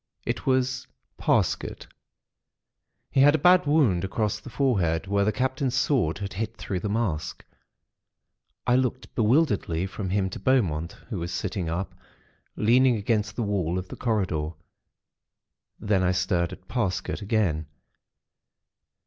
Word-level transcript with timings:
It 0.25 0.47
was 0.47 0.87
Parsket. 1.17 1.85
He 3.11 3.19
had 3.21 3.35
a 3.35 3.37
bad 3.37 3.67
wound 3.67 4.03
across 4.03 4.39
the 4.39 4.49
forehead, 4.49 5.05
where 5.05 5.23
the 5.23 5.31
Captain's 5.31 5.75
sword 5.75 6.17
had 6.17 6.33
hit 6.33 6.57
through 6.57 6.79
the 6.79 6.89
mask. 6.89 7.45
I 8.65 8.77
looked 8.77 9.13
bewilderedly 9.13 9.85
from 9.85 10.09
him 10.09 10.27
to 10.31 10.39
Beaumont, 10.39 10.93
who 11.11 11.19
was 11.19 11.31
sitting 11.31 11.69
up, 11.69 11.93
leaning 12.55 12.95
against 12.95 13.35
the 13.35 13.43
wall 13.43 13.77
of 13.77 13.89
the 13.89 13.95
corridor. 13.95 14.49
Then 15.79 16.01
I 16.01 16.13
stared 16.13 16.51
at 16.51 16.67
Parsket, 16.67 17.21
again. 17.21 17.67